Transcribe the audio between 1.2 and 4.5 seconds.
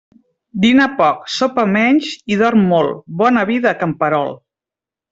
sopa menys i dorm molt, bona vida, camperol.